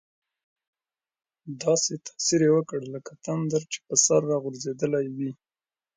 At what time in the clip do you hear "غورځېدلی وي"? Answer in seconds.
4.43-5.31